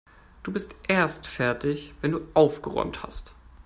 Du 0.41 0.51
bist 0.51 0.73
erst 0.87 1.27
fertig, 1.27 1.93
wenn 2.01 2.09
du 2.13 2.21
aufgeräumt 2.33 3.03
hast. 3.03 3.33